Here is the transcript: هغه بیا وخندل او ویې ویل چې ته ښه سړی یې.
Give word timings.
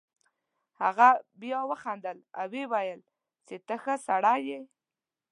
هغه 0.81 1.09
بیا 1.41 1.59
وخندل 1.71 2.17
او 2.39 2.45
ویې 2.51 2.63
ویل 2.71 3.01
چې 3.47 3.55
ته 3.67 3.75
ښه 3.83 3.95
سړی 4.07 4.39
یې. 4.49 4.61